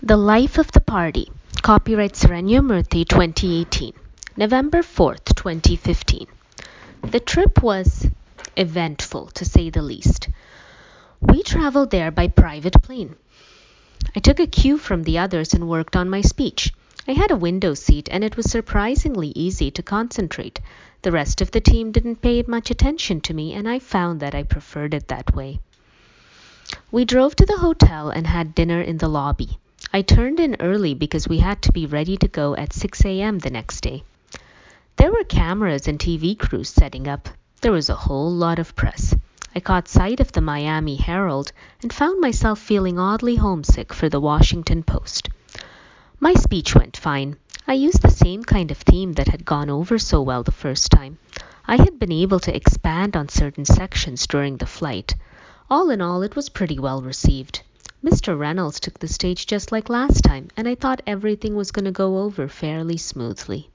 The 0.00 0.16
Life 0.16 0.58
of 0.58 0.70
the 0.70 0.80
Party. 0.80 1.28
Copyright 1.60 2.12
Saranya 2.12 2.60
Murthy 2.60 3.04
2018. 3.04 3.92
November 4.36 4.78
4th, 4.78 5.34
2015. 5.34 6.28
The 7.02 7.18
trip 7.18 7.64
was 7.64 8.06
eventful, 8.56 9.26
to 9.34 9.44
say 9.44 9.70
the 9.70 9.82
least. 9.82 10.28
We 11.20 11.42
traveled 11.42 11.90
there 11.90 12.12
by 12.12 12.28
private 12.28 12.80
plane. 12.80 13.16
I 14.14 14.20
took 14.20 14.38
a 14.38 14.46
cue 14.46 14.78
from 14.78 15.02
the 15.02 15.18
others 15.18 15.52
and 15.52 15.68
worked 15.68 15.96
on 15.96 16.08
my 16.08 16.20
speech. 16.20 16.72
I 17.08 17.12
had 17.12 17.32
a 17.32 17.36
window 17.36 17.74
seat 17.74 18.08
and 18.12 18.22
it 18.22 18.36
was 18.36 18.48
surprisingly 18.48 19.32
easy 19.34 19.72
to 19.72 19.82
concentrate. 19.82 20.60
The 21.02 21.10
rest 21.10 21.40
of 21.40 21.50
the 21.50 21.60
team 21.60 21.90
didn't 21.90 22.22
pay 22.22 22.40
much 22.46 22.70
attention 22.70 23.20
to 23.22 23.34
me 23.34 23.52
and 23.52 23.68
I 23.68 23.80
found 23.80 24.20
that 24.20 24.36
I 24.36 24.44
preferred 24.44 24.94
it 24.94 25.08
that 25.08 25.34
way. 25.34 25.58
We 26.92 27.04
drove 27.04 27.34
to 27.34 27.44
the 27.44 27.58
hotel 27.58 28.10
and 28.10 28.28
had 28.28 28.54
dinner 28.54 28.80
in 28.80 28.98
the 28.98 29.08
lobby. 29.08 29.58
I 29.90 30.02
turned 30.02 30.38
in 30.38 30.56
early 30.60 30.92
because 30.92 31.26
we 31.26 31.38
had 31.38 31.62
to 31.62 31.72
be 31.72 31.86
ready 31.86 32.18
to 32.18 32.28
go 32.28 32.54
at 32.54 32.74
6 32.74 33.04
a.m. 33.06 33.38
the 33.38 33.48
next 33.48 33.80
day. 33.80 34.04
There 34.96 35.10
were 35.10 35.24
cameras 35.24 35.88
and 35.88 35.98
TV 35.98 36.38
crews 36.38 36.68
setting 36.68 37.08
up. 37.08 37.30
There 37.62 37.72
was 37.72 37.88
a 37.88 37.94
whole 37.94 38.30
lot 38.30 38.58
of 38.58 38.76
press. 38.76 39.14
I 39.54 39.60
caught 39.60 39.88
sight 39.88 40.20
of 40.20 40.32
the 40.32 40.42
Miami 40.42 40.96
Herald 40.96 41.52
and 41.82 41.90
found 41.90 42.20
myself 42.20 42.58
feeling 42.58 42.98
oddly 42.98 43.36
homesick 43.36 43.94
for 43.94 44.10
the 44.10 44.20
Washington 44.20 44.82
Post. 44.82 45.30
My 46.20 46.34
speech 46.34 46.74
went 46.74 46.96
fine. 46.96 47.36
I 47.66 47.72
used 47.72 48.02
the 48.02 48.10
same 48.10 48.44
kind 48.44 48.70
of 48.70 48.76
theme 48.76 49.14
that 49.14 49.28
had 49.28 49.46
gone 49.46 49.70
over 49.70 49.98
so 49.98 50.20
well 50.20 50.42
the 50.42 50.52
first 50.52 50.90
time. 50.90 51.16
I 51.66 51.76
had 51.76 51.98
been 51.98 52.12
able 52.12 52.40
to 52.40 52.54
expand 52.54 53.16
on 53.16 53.30
certain 53.30 53.64
sections 53.64 54.26
during 54.26 54.58
the 54.58 54.66
flight. 54.66 55.14
All 55.70 55.88
in 55.88 56.02
all, 56.02 56.22
it 56.22 56.36
was 56.36 56.50
pretty 56.50 56.78
well 56.78 57.00
received. 57.00 57.62
Mr. 58.04 58.38
Reynolds 58.38 58.80
took 58.80 58.98
the 58.98 59.08
stage 59.08 59.46
just 59.46 59.72
like 59.72 59.88
last 59.88 60.22
time, 60.22 60.48
and 60.56 60.68
I 60.68 60.74
thought 60.74 61.02
everything 61.06 61.56
was 61.56 61.70
going 61.72 61.84
to 61.84 61.90
go 61.90 62.18
over 62.18 62.48
fairly 62.48 62.96
smoothly. 62.96 63.68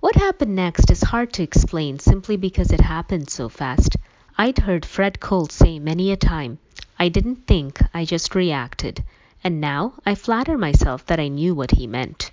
What 0.00 0.16
happened 0.16 0.54
next 0.54 0.90
is 0.90 1.02
hard 1.02 1.32
to 1.34 1.42
explain 1.42 1.98
simply 1.98 2.36
because 2.36 2.70
it 2.70 2.80
happened 2.80 3.30
so 3.30 3.48
fast. 3.48 3.96
I'd 4.36 4.58
heard 4.58 4.84
Fred 4.84 5.20
Colt 5.20 5.52
say 5.52 5.78
many 5.78 6.12
a 6.12 6.16
time, 6.16 6.58
I 6.96 7.08
didn't 7.08 7.46
think, 7.46 7.80
I 7.92 8.04
just 8.04 8.34
reacted. 8.34 9.02
And 9.42 9.60
now 9.60 9.94
I 10.06 10.14
flatter 10.14 10.56
myself 10.56 11.04
that 11.06 11.18
I 11.18 11.28
knew 11.28 11.54
what 11.54 11.72
he 11.72 11.86
meant. 11.86 12.30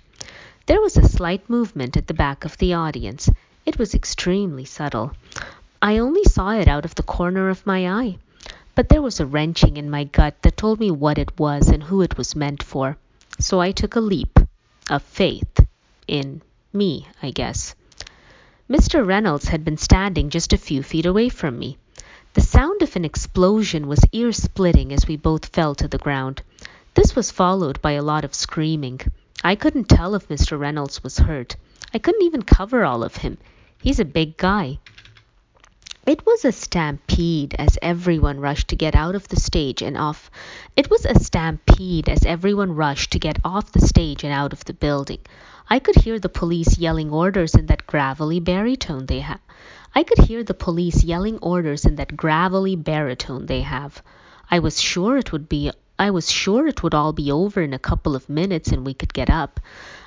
There 0.66 0.80
was 0.80 0.96
a 0.96 1.08
slight 1.08 1.50
movement 1.50 1.96
at 1.96 2.06
the 2.06 2.14
back 2.14 2.44
of 2.44 2.56
the 2.58 2.74
audience. 2.74 3.28
It 3.66 3.78
was 3.78 3.94
extremely 3.94 4.64
subtle. 4.64 5.12
I 5.82 5.98
only 5.98 6.24
saw 6.24 6.52
it 6.52 6.68
out 6.68 6.84
of 6.84 6.94
the 6.94 7.02
corner 7.02 7.48
of 7.48 7.66
my 7.66 7.88
eye. 7.88 8.18
But 8.74 8.88
there 8.88 9.02
was 9.02 9.20
a 9.20 9.26
wrenching 9.26 9.76
in 9.76 9.90
my 9.90 10.04
gut 10.04 10.40
that 10.42 10.56
told 10.56 10.80
me 10.80 10.90
what 10.90 11.18
it 11.18 11.38
was 11.38 11.68
and 11.68 11.82
who 11.82 12.00
it 12.00 12.16
was 12.16 12.34
meant 12.34 12.62
for. 12.62 12.96
So 13.38 13.60
I 13.60 13.72
took 13.72 13.96
a 13.96 14.00
leap 14.00 14.38
of 14.88 15.02
faith 15.02 15.66
in 16.08 16.42
me, 16.72 17.06
I 17.22 17.30
guess. 17.30 17.74
Mr. 18.70 19.06
Reynolds 19.06 19.48
had 19.48 19.64
been 19.64 19.76
standing 19.76 20.30
just 20.30 20.54
a 20.54 20.58
few 20.58 20.82
feet 20.82 21.04
away 21.04 21.28
from 21.28 21.58
me. 21.58 21.76
The 22.32 22.40
sound 22.40 22.80
of 22.80 22.96
an 22.96 23.04
explosion 23.04 23.88
was 23.88 24.06
ear 24.12 24.32
splitting 24.32 24.90
as 24.90 25.06
we 25.06 25.16
both 25.16 25.54
fell 25.54 25.74
to 25.74 25.86
the 25.86 25.98
ground. 25.98 26.40
This 26.94 27.14
was 27.14 27.30
followed 27.30 27.82
by 27.82 27.92
a 27.92 28.02
lot 28.02 28.24
of 28.24 28.34
screaming. 28.34 29.00
I 29.44 29.54
couldn't 29.54 29.90
tell 29.90 30.14
if 30.14 30.28
Mr. 30.28 30.58
Reynolds 30.58 31.02
was 31.02 31.18
hurt. 31.18 31.56
I 31.92 31.98
couldn't 31.98 32.22
even 32.22 32.42
cover 32.42 32.84
all 32.84 33.04
of 33.04 33.16
him. 33.16 33.36
He's 33.82 34.00
a 34.00 34.06
big 34.06 34.38
guy. 34.38 34.78
It 36.04 36.26
was 36.26 36.44
a 36.44 36.50
stampede 36.50 37.54
as 37.60 37.78
everyone 37.80 38.40
rushed 38.40 38.66
to 38.68 38.76
get 38.76 38.96
out 38.96 39.14
of 39.14 39.28
the 39.28 39.38
stage 39.38 39.82
and 39.82 39.96
off. 39.96 40.32
It 40.74 40.90
was 40.90 41.04
a 41.04 41.20
stampede 41.20 42.08
as 42.08 42.24
everyone 42.24 42.74
rushed 42.74 43.12
to 43.12 43.20
get 43.20 43.38
off 43.44 43.70
the 43.70 43.86
stage 43.86 44.24
and 44.24 44.32
out 44.32 44.52
of 44.52 44.64
the 44.64 44.72
building. 44.72 45.20
I 45.70 45.78
could 45.78 45.94
hear 45.94 46.18
the 46.18 46.28
police 46.28 46.76
yelling 46.76 47.12
orders 47.12 47.54
in 47.54 47.66
that 47.66 47.86
gravelly 47.86 48.40
baritone 48.40 49.06
they 49.06 49.20
have. 49.20 49.38
I 49.94 50.02
could 50.02 50.26
hear 50.26 50.42
the 50.42 50.54
police 50.54 51.04
yelling 51.04 51.38
orders 51.38 51.84
in 51.84 51.94
that 51.94 52.16
gravelly 52.16 52.74
baritone 52.74 53.46
they 53.46 53.60
have. 53.60 54.02
I 54.50 54.58
was 54.58 54.80
sure 54.80 55.16
it 55.18 55.30
would 55.30 55.48
be 55.48 55.70
I 56.02 56.10
was 56.10 56.32
sure 56.32 56.66
it 56.66 56.82
would 56.82 56.94
all 56.94 57.12
be 57.12 57.30
over 57.30 57.62
in 57.62 57.72
a 57.72 57.78
couple 57.78 58.16
of 58.16 58.28
minutes 58.28 58.72
and 58.72 58.84
we 58.84 58.92
could 58.92 59.14
get 59.14 59.30
up. 59.30 59.60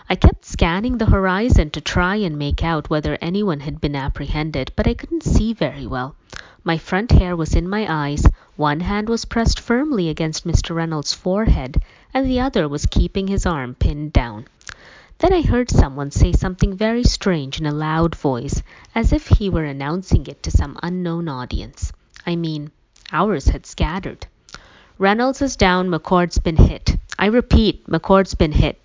I 0.09 0.16
kept 0.16 0.44
scanning 0.44 0.97
the 0.97 1.06
horizon 1.06 1.69
to 1.69 1.79
try 1.79 2.17
and 2.17 2.38
make 2.38 2.61
out 2.66 2.89
whether 2.89 3.17
anyone 3.22 3.61
had 3.61 3.79
been 3.79 3.95
apprehended, 3.95 4.73
but 4.75 4.88
I 4.88 4.94
couldn't 4.94 5.23
see 5.23 5.53
very 5.53 5.88
well. 5.88 6.17
My 6.66 6.78
front 6.78 7.13
hair 7.13 7.38
was 7.38 7.55
in 7.55 7.69
my 7.69 7.88
eyes, 7.88 8.28
one 8.57 8.81
hand 8.81 9.07
was 9.07 9.23
pressed 9.23 9.57
firmly 9.57 10.09
against 10.09 10.45
Mr. 10.45 10.75
Reynolds' 10.75 11.13
forehead, 11.13 11.81
and 12.13 12.29
the 12.29 12.41
other 12.41 12.67
was 12.67 12.85
keeping 12.88 13.28
his 13.28 13.45
arm 13.45 13.73
pinned 13.73 14.11
down. 14.11 14.47
Then 15.19 15.31
I 15.31 15.44
heard 15.44 15.72
someone 15.72 16.11
say 16.11 16.34
something 16.34 16.75
very 16.75 17.05
strange 17.05 17.61
in 17.61 17.66
a 17.66 17.72
loud 17.72 18.16
voice, 18.16 18.61
as 18.94 19.13
if 19.13 19.28
he 19.28 19.50
were 19.50 19.63
announcing 19.63 20.28
it 20.28 20.44
to 20.44 20.51
some 20.51 20.78
unknown 20.84 21.29
audience. 21.29 21.94
I 22.28 22.35
mean, 22.35 22.72
ours 23.13 23.47
had 23.47 23.66
scattered. 23.66 24.28
Reynolds 24.97 25.41
is 25.41 25.57
down, 25.57 25.89
McCord's 25.89 26.39
been 26.39 26.56
hit. 26.56 26.95
I 27.19 27.25
repeat, 27.25 27.85
McCord's 27.85 28.33
been 28.33 28.53
hit. 28.53 28.79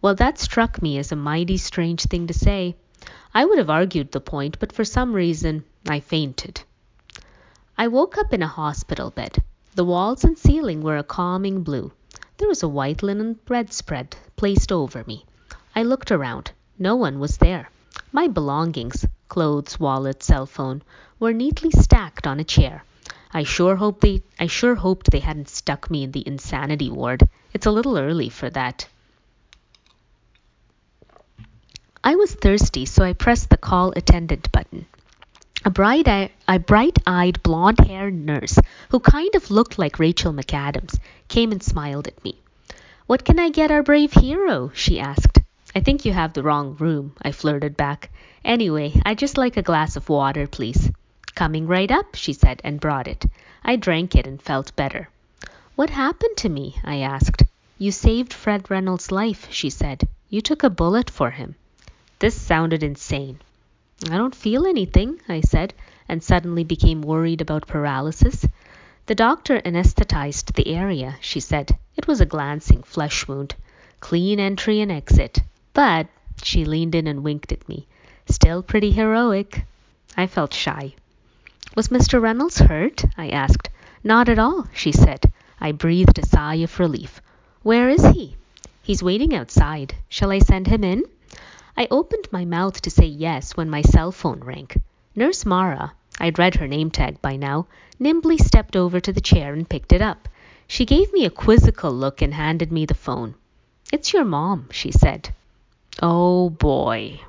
Well, 0.00 0.14
that 0.14 0.38
struck 0.38 0.80
me 0.80 0.96
as 0.96 1.12
a 1.12 1.16
mighty 1.16 1.58
strange 1.58 2.04
thing 2.04 2.26
to 2.28 2.32
say. 2.32 2.76
I 3.34 3.44
would 3.44 3.58
have 3.58 3.68
argued 3.68 4.10
the 4.10 4.22
point, 4.22 4.58
but 4.58 4.72
for 4.72 4.86
some 4.86 5.12
reason 5.12 5.64
I 5.86 6.00
fainted. 6.00 6.62
I 7.76 7.88
woke 7.88 8.16
up 8.16 8.32
in 8.32 8.42
a 8.42 8.46
hospital 8.46 9.10
bed. 9.10 9.42
The 9.74 9.84
walls 9.84 10.24
and 10.24 10.38
ceiling 10.38 10.82
were 10.82 10.96
a 10.96 11.04
calming 11.04 11.62
blue. 11.62 11.92
There 12.38 12.48
was 12.48 12.62
a 12.62 12.68
white 12.68 13.02
linen 13.02 13.38
bedspread 13.44 14.16
placed 14.36 14.72
over 14.72 15.04
me. 15.06 15.26
I 15.76 15.82
looked 15.82 16.10
around. 16.10 16.52
No 16.78 16.96
one 16.96 17.18
was 17.18 17.36
there. 17.36 17.68
My 18.12 18.28
belongings 18.28 19.04
clothes, 19.28 19.78
wallet, 19.78 20.22
cell 20.22 20.46
phone 20.46 20.80
were 21.20 21.34
neatly 21.34 21.70
stacked 21.70 22.26
on 22.26 22.40
a 22.40 22.44
chair. 22.44 22.82
I 23.32 23.42
sure 23.42 23.76
hoped 23.76 24.00
they 24.00 24.22
I 24.40 24.46
sure 24.46 24.74
hoped 24.74 25.10
they 25.10 25.20
hadn't 25.20 25.48
stuck 25.48 25.90
me 25.90 26.02
in 26.02 26.12
the 26.12 26.26
insanity 26.26 26.90
ward. 26.90 27.28
It's 27.52 27.66
a 27.66 27.70
little 27.70 27.98
early 27.98 28.28
for 28.28 28.48
that. 28.50 28.88
I 32.02 32.14
was 32.14 32.34
thirsty, 32.34 32.86
so 32.86 33.04
I 33.04 33.12
pressed 33.12 33.50
the 33.50 33.56
call 33.56 33.92
attendant 33.96 34.50
button. 34.50 34.86
A 35.64 35.70
bright, 35.70 36.06
a 36.06 36.58
bright-eyed, 36.58 37.42
blonde-haired 37.42 38.14
nurse, 38.14 38.58
who 38.90 39.00
kind 39.00 39.34
of 39.34 39.50
looked 39.50 39.78
like 39.78 39.98
Rachel 39.98 40.32
McAdams, 40.32 40.98
came 41.26 41.52
and 41.52 41.62
smiled 41.62 42.06
at 42.06 42.24
me. 42.24 42.36
"What 43.06 43.24
can 43.24 43.38
I 43.38 43.50
get 43.50 43.70
our 43.70 43.82
brave 43.82 44.12
hero?" 44.12 44.70
she 44.72 45.00
asked. 45.00 45.40
"I 45.74 45.80
think 45.80 46.04
you 46.04 46.12
have 46.12 46.32
the 46.32 46.42
wrong 46.42 46.76
room," 46.78 47.12
I 47.20 47.32
flirted 47.32 47.76
back. 47.76 48.10
"Anyway, 48.44 49.02
I'd 49.04 49.18
just 49.18 49.36
like 49.36 49.56
a 49.56 49.62
glass 49.62 49.96
of 49.96 50.08
water, 50.08 50.46
please." 50.46 50.90
"Coming 51.38 51.68
right 51.68 51.88
up," 51.92 52.16
she 52.16 52.32
said, 52.32 52.60
and 52.64 52.80
brought 52.80 53.06
it. 53.06 53.24
I 53.62 53.76
drank 53.76 54.16
it 54.16 54.26
and 54.26 54.42
felt 54.42 54.74
better. 54.74 55.08
"What 55.76 55.88
happened 55.90 56.36
to 56.38 56.48
me?" 56.48 56.80
I 56.82 56.96
asked. 56.98 57.44
"You 57.78 57.92
saved 57.92 58.32
Fred 58.32 58.68
Reynolds' 58.68 59.12
life," 59.12 59.46
she 59.48 59.70
said. 59.70 60.08
"You 60.28 60.40
took 60.40 60.64
a 60.64 60.68
bullet 60.68 61.08
for 61.08 61.30
him." 61.30 61.54
This 62.18 62.34
sounded 62.34 62.82
insane. 62.82 63.38
"I 64.10 64.16
don't 64.16 64.34
feel 64.34 64.66
anything," 64.66 65.20
I 65.28 65.40
said, 65.42 65.74
and 66.08 66.24
suddenly 66.24 66.64
became 66.64 67.02
worried 67.02 67.40
about 67.40 67.68
paralysis. 67.68 68.44
"The 69.06 69.14
doctor 69.14 69.62
anesthetized 69.64 70.54
the 70.56 70.74
area," 70.74 71.18
she 71.20 71.38
said. 71.38 71.78
"It 71.96 72.08
was 72.08 72.20
a 72.20 72.26
glancing 72.26 72.82
flesh 72.82 73.28
wound. 73.28 73.54
Clean 74.00 74.40
entry 74.40 74.80
and 74.80 74.90
exit. 74.90 75.38
But," 75.72 76.08
she 76.42 76.64
leaned 76.64 76.96
in 76.96 77.06
and 77.06 77.22
winked 77.22 77.52
at 77.52 77.68
me, 77.68 77.86
"still 78.26 78.60
pretty 78.60 78.90
heroic." 78.90 79.64
I 80.16 80.26
felt 80.26 80.52
shy. 80.52 80.94
"Was 81.76 81.88
Mr. 81.88 82.20
Reynolds 82.20 82.58
hurt?" 82.58 83.04
I 83.16 83.28
asked. 83.28 83.68
"Not 84.02 84.28
at 84.28 84.38
all," 84.38 84.66
she 84.72 84.90
said. 84.90 85.30
I 85.60 85.72
breathed 85.72 86.18
a 86.18 86.24
sigh 86.26 86.54
of 86.56 86.80
relief. 86.80 87.20
"Where 87.62 87.88
is 87.88 88.04
he?" 88.06 88.36
"He's 88.82 89.02
waiting 89.02 89.34
outside. 89.34 89.94
Shall 90.08 90.30
I 90.30 90.38
send 90.38 90.66
him 90.66 90.82
in?" 90.82 91.04
I 91.76 91.86
opened 91.90 92.28
my 92.32 92.44
mouth 92.44 92.80
to 92.82 92.90
say 92.90 93.04
yes 93.06 93.56
when 93.56 93.68
my 93.68 93.82
cell 93.82 94.12
phone 94.12 94.40
rang. 94.40 94.68
Nurse 95.14 95.44
Mara 95.44 95.92
I'd 96.18 96.38
read 96.38 96.54
her 96.54 96.66
name 96.66 96.90
tag 96.90 97.20
by 97.20 97.36
now 97.36 97.66
nimbly 97.98 98.38
stepped 98.38 98.74
over 98.74 98.98
to 99.00 99.12
the 99.12 99.20
chair 99.20 99.52
and 99.52 99.68
picked 99.68 99.92
it 99.92 100.00
up. 100.00 100.28
She 100.66 100.86
gave 100.86 101.12
me 101.12 101.24
a 101.26 101.30
quizzical 101.30 101.92
look 101.92 102.22
and 102.22 102.32
handed 102.34 102.72
me 102.72 102.86
the 102.86 102.94
phone. 102.94 103.34
"It's 103.92 104.12
your 104.14 104.24
mom," 104.24 104.68
she 104.70 104.90
said. 104.90 105.34
Oh, 106.02 106.48
boy. 106.50 107.20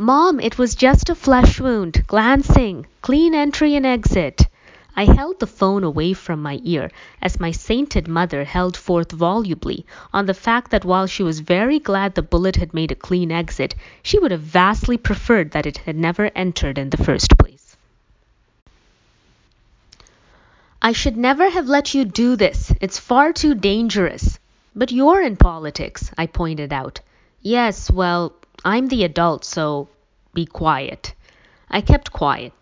"Mom, 0.00 0.38
it 0.38 0.56
was 0.56 0.76
just 0.76 1.10
a 1.10 1.14
flesh 1.16 1.58
wound. 1.58 2.04
Glancing. 2.06 2.86
Clean 3.02 3.34
entry 3.34 3.74
and 3.74 3.84
exit." 3.84 4.46
I 4.94 5.04
held 5.04 5.40
the 5.40 5.46
phone 5.48 5.82
away 5.82 6.12
from 6.12 6.40
my 6.40 6.60
ear 6.62 6.92
as 7.20 7.40
my 7.40 7.50
sainted 7.50 8.06
mother 8.06 8.44
held 8.44 8.76
forth 8.76 9.10
volubly 9.10 9.84
on 10.12 10.26
the 10.26 10.34
fact 10.34 10.70
that 10.70 10.84
while 10.84 11.08
she 11.08 11.24
was 11.24 11.40
very 11.40 11.80
glad 11.80 12.14
the 12.14 12.22
bullet 12.22 12.54
had 12.54 12.72
made 12.72 12.92
a 12.92 12.94
clean 12.94 13.32
exit, 13.32 13.74
she 14.00 14.20
would 14.20 14.30
have 14.30 14.40
vastly 14.40 14.96
preferred 14.96 15.50
that 15.50 15.66
it 15.66 15.78
had 15.78 15.96
never 15.96 16.30
entered 16.36 16.78
in 16.78 16.90
the 16.90 16.96
first 17.04 17.36
place. 17.36 17.76
I 20.80 20.92
should 20.92 21.16
never 21.16 21.50
have 21.50 21.66
let 21.66 21.92
you 21.92 22.04
do 22.04 22.36
this. 22.36 22.72
It's 22.80 23.00
far 23.00 23.32
too 23.32 23.56
dangerous. 23.56 24.38
But 24.76 24.92
you're 24.92 25.22
in 25.22 25.36
politics, 25.36 26.12
I 26.16 26.26
pointed 26.26 26.72
out. 26.72 27.00
Yes, 27.42 27.90
well, 27.90 28.32
I'm 28.64 28.88
the 28.88 29.04
adult, 29.04 29.44
so 29.44 29.88
be 30.34 30.44
quiet. 30.46 31.14
I 31.70 31.80
kept 31.80 32.12
quiet. 32.12 32.52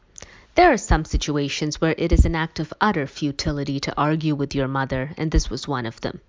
There 0.55 0.73
are 0.73 0.79
some 0.79 1.05
situations 1.05 1.81
where 1.81 1.95
it 1.99 2.13
is 2.13 2.25
an 2.25 2.35
act 2.35 2.61
of 2.61 2.73
utter 2.81 3.07
futility 3.07 3.81
to 3.81 3.97
argue 3.97 4.35
with 4.35 4.55
your 4.55 4.69
mother, 4.69 5.13
and 5.17 5.31
this 5.31 5.51
was 5.51 5.69
one 5.69 5.87
of 5.87 6.01
them. 6.01 6.21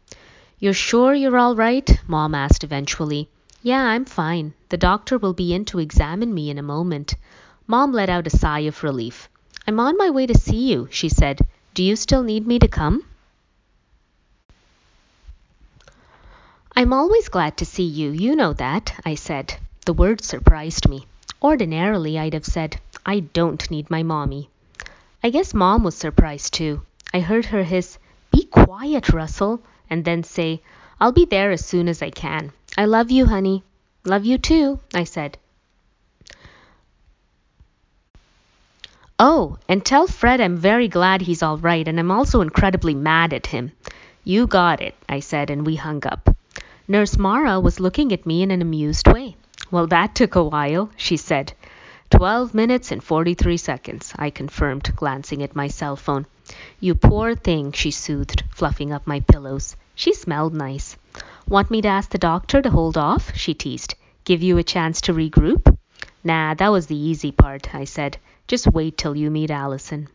You're 0.60 0.74
sure 0.74 1.14
you're 1.14 1.38
all 1.38 1.56
right? 1.56 1.90
Mom 2.08 2.34
asked 2.34 2.64
eventually. 2.64 3.30
Yeah, 3.62 3.84
I'm 3.84 4.06
fine. 4.06 4.54
The 4.69 4.78
doctor 4.78 5.18
will 5.18 5.34
be 5.34 5.54
in 5.54 5.66
to 5.66 5.80
examine 5.80 6.34
me 6.34 6.50
in 6.50 6.58
a 6.58 6.64
moment. 6.64 7.16
Mom 7.68 7.92
let 7.92 8.10
out 8.10 8.28
a 8.28 8.30
sigh 8.30 8.62
of 8.62 8.84
relief. 8.84 9.30
I'm 9.68 9.80
on 9.80 9.98
my 9.98 10.10
way 10.10 10.25
to 10.25 10.38
see 10.38 10.72
you, 10.72 10.88
she 10.92 11.10
said. 11.10 11.42
Do 11.74 11.84
you 11.84 11.96
still 11.96 12.24
need 12.24 12.48
me 12.48 12.60
to 12.60 12.68
come? 12.68 13.04
I'm 16.78 16.94
always 16.94 17.28
glad 17.30 17.58
to 17.58 17.66
see 17.66 17.88
you, 17.88 18.12
you 18.12 18.36
know 18.36 18.54
that, 18.54 18.94
I 19.04 19.16
said. 19.16 19.56
The 19.88 19.94
word 19.94 20.24
surprised 20.24 20.88
me. 20.88 21.08
Ordinarily, 21.42 22.20
I'd 22.20 22.36
have 22.36 22.46
said, 22.46 22.80
I 23.04 23.22
don't 23.22 23.72
need 23.72 23.90
my 23.90 24.04
mommy. 24.04 24.52
I 25.24 25.32
guess 25.32 25.56
Mom 25.56 25.84
was 25.84 25.96
surprised 25.96 26.54
too. 26.54 26.84
I 27.12 27.20
heard 27.22 27.46
her 27.46 27.64
hiss, 27.64 27.98
Be 28.30 28.44
quiet, 28.44 29.10
Russell, 29.10 29.60
and 29.90 30.06
then 30.06 30.22
say, 30.24 30.62
I'll 31.02 31.12
be 31.12 31.26
there 31.26 31.50
as 31.50 31.66
soon 31.66 31.88
as 31.88 32.04
I 32.04 32.12
can. 32.12 32.54
I 32.78 32.86
love 32.86 33.10
you, 33.10 33.26
honey. 33.26 33.64
Love 34.06 34.26
you 34.26 34.38
too, 34.38 34.80
I 34.94 35.06
said. 35.06 35.40
Oh, 39.18 39.58
and 39.68 39.84
tell 39.84 40.06
Fred 40.06 40.40
I'm 40.40 40.58
very 40.58 40.90
glad 40.90 41.22
he's 41.22 41.42
all 41.42 41.58
right, 41.58 41.88
and 41.88 42.00
I'm 42.00 42.12
also 42.12 42.42
incredibly 42.42 42.94
mad 42.94 43.34
at 43.34 43.48
him. 43.48 43.72
You 44.24 44.46
got 44.46 44.80
it, 44.80 44.94
I 45.10 45.22
said, 45.22 45.50
and 45.50 45.66
we 45.66 45.76
hung 45.76 46.06
up. 46.06 46.37
Nurse 46.89 47.18
Mara 47.18 47.60
was 47.60 47.81
looking 47.81 48.13
at 48.13 48.25
me 48.25 48.42
in 48.42 48.50
an 48.50 48.62
amused 48.62 49.10
way. 49.10 49.36
Well, 49.69 49.88
that 49.88 50.16
took 50.16 50.36
a 50.36 50.44
while, 50.44 50.89
she 50.95 51.18
said. 51.18 51.51
Twelve 52.10 52.54
minutes 52.54 52.94
and 52.94 53.04
forty 53.04 53.34
three 53.34 53.57
seconds, 53.57 54.13
I 54.16 54.30
confirmed, 54.30 54.95
glancing 54.95 55.44
at 55.44 55.54
my 55.54 55.68
cell 55.68 55.98
phone. 55.98 56.25
You 56.80 56.95
poor 56.95 57.36
thing, 57.36 57.74
she 57.74 57.92
soothed, 57.92 58.44
fluffing 58.51 58.94
up 58.94 59.06
my 59.06 59.19
pillows. 59.19 59.75
She 59.95 60.13
smelled 60.13 60.54
nice. 60.54 60.95
Want 61.45 61.69
me 61.69 61.81
to 61.81 61.89
ask 61.89 62.10
the 62.10 62.18
doctor 62.18 62.62
to 62.62 62.69
hold 62.69 62.98
off? 62.98 63.36
she 63.36 63.54
teased. 63.54 63.95
Give 64.24 64.42
you 64.42 64.57
a 64.57 64.63
chance 64.63 65.01
to 65.01 65.13
regroup? 65.13 65.78
Nah, 66.24 66.54
that 66.54 66.72
was 66.72 66.88
the 66.88 66.95
easy 66.95 67.33
part, 67.33 67.75
I 67.75 67.83
said. 67.83 68.18
Just 68.48 68.66
wait 68.66 68.98
till 68.98 69.18
you 69.18 69.30
meet 69.30 69.51
Allison. 69.51 70.07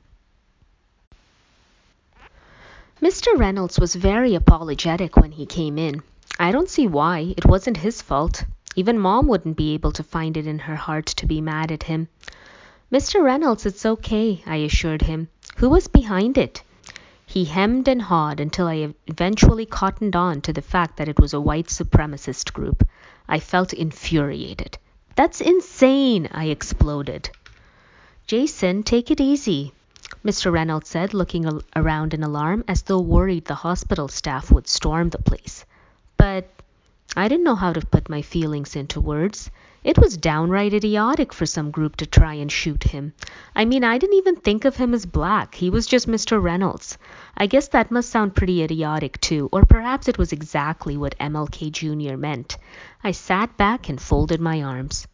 Mr. 3.02 3.36
Reynolds 3.36 3.78
was 3.78 3.94
very 3.94 4.34
apologetic 4.34 5.16
when 5.16 5.32
he 5.32 5.44
came 5.44 5.76
in. 5.76 6.02
I 6.38 6.50
don't 6.50 6.70
see 6.70 6.86
why. 6.86 7.34
It 7.36 7.46
wasn't 7.46 7.76
his 7.76 8.02
fault. 8.02 8.44
Even 8.74 8.98
Mom 8.98 9.26
wouldn't 9.26 9.56
be 9.56 9.74
able 9.74 9.92
to 9.92 10.02
find 10.02 10.36
it 10.36 10.46
in 10.46 10.60
her 10.60 10.76
heart 10.76 11.06
to 11.06 11.26
be 11.26 11.40
mad 11.40 11.70
at 11.70 11.82
him. 11.82 12.08
Mr. 12.90 13.22
Reynolds, 13.22 13.66
it's 13.66 13.86
okay, 13.86 14.42
I 14.46 14.56
assured 14.56 15.02
him. 15.02 15.28
Who 15.56 15.68
was 15.68 15.88
behind 15.88 16.38
it? 16.38 16.62
He 17.26 17.44
hemmed 17.44 17.88
and 17.88 18.02
hawed 18.02 18.40
until 18.40 18.66
I 18.66 18.94
eventually 19.06 19.66
cottoned 19.66 20.16
on 20.16 20.40
to 20.42 20.52
the 20.52 20.62
fact 20.62 20.96
that 20.96 21.08
it 21.08 21.20
was 21.20 21.32
a 21.32 21.40
white 21.40 21.68
supremacist 21.68 22.52
group. 22.52 22.86
I 23.28 23.38
felt 23.38 23.72
infuriated. 23.72 24.78
That's 25.16 25.40
insane, 25.40 26.28
I 26.32 26.46
exploded. 26.46 27.30
Jason, 28.26 28.82
take 28.82 29.10
it 29.10 29.20
easy, 29.20 29.72
Mr. 30.24 30.52
Reynolds 30.52 30.88
said, 30.88 31.14
looking 31.14 31.60
around 31.74 32.14
in 32.14 32.22
alarm 32.22 32.64
as 32.68 32.82
though 32.82 33.00
worried 33.00 33.44
the 33.44 33.54
hospital 33.54 34.08
staff 34.08 34.50
would 34.50 34.68
storm 34.68 35.10
the 35.10 35.18
place. 35.18 35.64
But 36.22 36.48
I 37.16 37.26
didn't 37.26 37.42
know 37.42 37.56
how 37.56 37.72
to 37.72 37.84
put 37.84 38.08
my 38.08 38.22
feelings 38.22 38.76
into 38.76 39.00
words. 39.00 39.50
It 39.82 39.98
was 39.98 40.16
downright 40.16 40.72
idiotic 40.72 41.32
for 41.32 41.46
some 41.46 41.72
group 41.72 41.96
to 41.96 42.06
try 42.06 42.34
and 42.34 42.52
shoot 42.52 42.84
him. 42.84 43.12
I 43.56 43.64
mean, 43.64 43.82
I 43.82 43.98
didn't 43.98 44.18
even 44.18 44.36
think 44.36 44.64
of 44.64 44.76
him 44.76 44.94
as 44.94 45.04
black. 45.04 45.56
He 45.56 45.68
was 45.68 45.84
just 45.84 46.06
Mr. 46.06 46.40
Reynolds. 46.40 46.96
I 47.36 47.48
guess 47.48 47.66
that 47.70 47.90
must 47.90 48.10
sound 48.10 48.36
pretty 48.36 48.62
idiotic 48.62 49.20
too, 49.20 49.48
or 49.50 49.64
perhaps 49.64 50.06
it 50.06 50.16
was 50.16 50.32
exactly 50.32 50.96
what 50.96 51.18
MLK 51.18 51.72
Jr. 51.72 52.16
meant. 52.16 52.56
I 53.02 53.10
sat 53.10 53.56
back 53.56 53.88
and 53.88 54.00
folded 54.00 54.40
my 54.40 54.62
arms. 54.62 55.08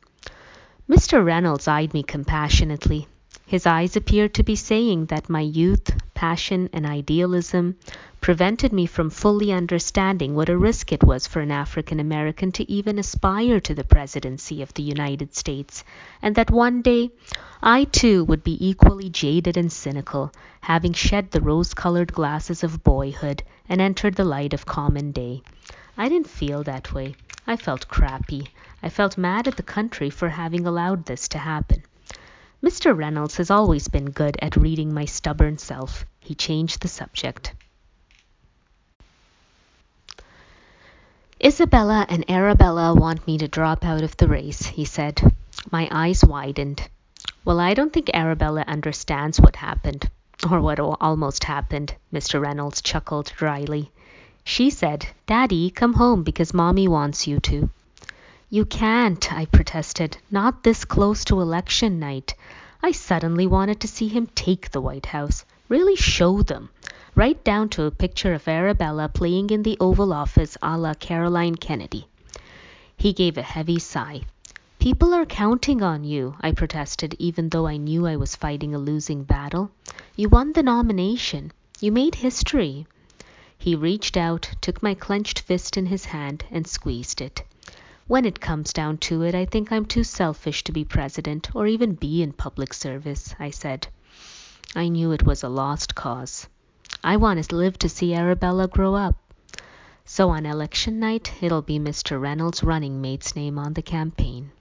Mr. 0.90 1.24
Reynolds 1.24 1.68
eyed 1.68 1.94
me 1.94 2.02
compassionately. 2.02 3.08
His 3.48 3.64
eyes 3.64 3.96
appeared 3.96 4.34
to 4.34 4.42
be 4.42 4.56
saying 4.56 5.06
that 5.06 5.30
my 5.30 5.40
youth, 5.40 5.90
passion, 6.12 6.68
and 6.70 6.84
idealism 6.84 7.76
prevented 8.20 8.74
me 8.74 8.84
from 8.84 9.08
fully 9.08 9.50
understanding 9.50 10.34
what 10.34 10.50
a 10.50 10.58
risk 10.58 10.92
it 10.92 11.02
was 11.02 11.26
for 11.26 11.40
an 11.40 11.50
African 11.50 11.98
American 11.98 12.52
to 12.52 12.70
even 12.70 12.98
aspire 12.98 13.58
to 13.60 13.74
the 13.74 13.84
presidency 13.84 14.60
of 14.60 14.74
the 14.74 14.82
United 14.82 15.34
States, 15.34 15.82
and 16.20 16.34
that 16.34 16.50
one 16.50 16.82
day 16.82 17.10
I 17.62 17.84
too 17.84 18.22
would 18.24 18.44
be 18.44 18.62
equally 18.68 19.08
jaded 19.08 19.56
and 19.56 19.72
cynical, 19.72 20.30
having 20.60 20.92
shed 20.92 21.30
the 21.30 21.40
rose 21.40 21.72
colored 21.72 22.12
glasses 22.12 22.62
of 22.62 22.84
boyhood 22.84 23.42
and 23.66 23.80
entered 23.80 24.16
the 24.16 24.24
light 24.24 24.52
of 24.52 24.66
common 24.66 25.10
day. 25.10 25.40
I 25.96 26.10
didn't 26.10 26.28
feel 26.28 26.64
that 26.64 26.92
way. 26.92 27.14
I 27.46 27.56
felt 27.56 27.88
crappy. 27.88 28.48
I 28.82 28.90
felt 28.90 29.16
mad 29.16 29.48
at 29.48 29.56
the 29.56 29.62
country 29.62 30.10
for 30.10 30.28
having 30.28 30.66
allowed 30.66 31.06
this 31.06 31.28
to 31.28 31.38
happen. 31.38 31.82
Mr. 32.62 32.96
Reynolds 32.96 33.36
has 33.36 33.50
always 33.50 33.86
been 33.86 34.10
good 34.10 34.36
at 34.42 34.56
reading 34.56 34.92
my 34.92 35.04
stubborn 35.04 35.58
self. 35.58 36.04
He 36.18 36.34
changed 36.34 36.80
the 36.82 36.88
subject. 36.88 37.54
Isabella 41.42 42.04
and 42.08 42.28
Arabella 42.28 42.94
want 42.94 43.24
me 43.28 43.38
to 43.38 43.46
drop 43.46 43.84
out 43.84 44.02
of 44.02 44.16
the 44.16 44.26
race, 44.26 44.66
he 44.66 44.84
said. 44.84 45.22
My 45.70 45.88
eyes 45.92 46.24
widened. 46.24 46.88
Well, 47.44 47.60
I 47.60 47.74
don't 47.74 47.92
think 47.92 48.10
Arabella 48.12 48.64
understands 48.66 49.40
what 49.40 49.54
happened, 49.54 50.10
or 50.50 50.60
what 50.60 50.80
almost 50.80 51.44
happened, 51.44 51.94
Mr. 52.12 52.40
Reynolds 52.40 52.82
chuckled 52.82 53.32
dryly. 53.36 53.92
She 54.42 54.70
said, 54.70 55.06
Daddy, 55.26 55.70
come 55.70 55.94
home 55.94 56.24
because 56.24 56.52
Mommy 56.52 56.88
wants 56.88 57.28
you 57.28 57.38
to. 57.40 57.70
You 58.50 58.64
can't, 58.64 59.30
I 59.30 59.44
protested. 59.44 60.16
Not 60.30 60.62
this 60.62 60.86
close 60.86 61.22
to 61.26 61.42
election 61.42 61.98
night. 61.98 62.34
I 62.82 62.92
suddenly 62.92 63.46
wanted 63.46 63.78
to 63.80 63.88
see 63.88 64.08
him 64.08 64.26
take 64.34 64.70
the 64.70 64.80
White 64.80 65.04
House, 65.04 65.44
really 65.68 65.96
show 65.96 66.40
them, 66.40 66.70
right 67.14 67.44
down 67.44 67.68
to 67.70 67.82
a 67.82 67.90
picture 67.90 68.32
of 68.32 68.48
Arabella 68.48 69.10
playing 69.10 69.50
in 69.50 69.64
the 69.64 69.76
Oval 69.80 70.14
Office 70.14 70.56
a 70.62 70.78
la 70.78 70.94
Caroline 70.94 71.56
Kennedy. 71.56 72.08
He 72.96 73.12
gave 73.12 73.36
a 73.36 73.42
heavy 73.42 73.78
sigh. 73.78 74.22
People 74.78 75.12
are 75.12 75.26
counting 75.26 75.82
on 75.82 76.04
you, 76.04 76.34
I 76.40 76.52
protested, 76.52 77.16
even 77.18 77.50
though 77.50 77.66
I 77.66 77.76
knew 77.76 78.06
I 78.06 78.16
was 78.16 78.34
fighting 78.34 78.74
a 78.74 78.78
losing 78.78 79.24
battle. 79.24 79.70
You 80.16 80.30
won 80.30 80.54
the 80.54 80.62
nomination. 80.62 81.52
You 81.80 81.92
made 81.92 82.14
history. 82.14 82.86
He 83.58 83.74
reached 83.74 84.16
out, 84.16 84.48
took 84.62 84.82
my 84.82 84.94
clenched 84.94 85.40
fist 85.40 85.76
in 85.76 85.84
his 85.84 86.06
hand, 86.06 86.46
and 86.50 86.66
squeezed 86.66 87.20
it. 87.20 87.42
When 88.08 88.24
it 88.24 88.40
comes 88.40 88.72
down 88.72 88.96
to 89.08 89.22
it, 89.22 89.34
I 89.34 89.44
think 89.44 89.70
I'm 89.70 89.84
too 89.84 90.02
selfish 90.02 90.64
to 90.64 90.72
be 90.72 90.82
president 90.82 91.54
or 91.54 91.66
even 91.66 91.94
be 91.94 92.22
in 92.22 92.32
public 92.32 92.72
service, 92.72 93.34
I 93.38 93.50
said. 93.50 93.86
I 94.74 94.88
knew 94.88 95.12
it 95.12 95.26
was 95.26 95.42
a 95.42 95.50
lost 95.50 95.94
cause. 95.94 96.48
I 97.04 97.18
want 97.18 97.44
to 97.44 97.54
live 97.54 97.78
to 97.80 97.88
see 97.90 98.14
Arabella 98.14 98.66
grow 98.66 98.94
up. 98.94 99.16
So 100.06 100.30
on 100.30 100.46
election 100.46 100.98
night, 100.98 101.34
it'll 101.42 101.60
be 101.60 101.78
Mr. 101.78 102.18
Reynolds' 102.18 102.64
running 102.64 103.02
mate's 103.02 103.36
name 103.36 103.58
on 103.58 103.74
the 103.74 103.82
campaign. 103.82 104.52